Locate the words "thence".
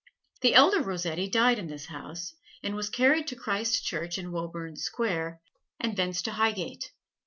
5.95-6.23